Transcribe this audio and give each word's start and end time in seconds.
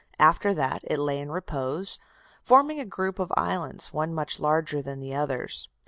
After 0.17 0.51
that 0.55 0.79
it 0.85 0.97
lay 0.97 1.19
in 1.19 1.29
repose, 1.29 1.99
forming 2.41 2.79
a 2.79 2.85
group 2.85 3.19
of 3.19 3.31
islands, 3.37 3.93
one 3.93 4.15
much 4.15 4.39
larger 4.39 4.81
than 4.81 4.99
the 4.99 5.13
others. 5.13 5.69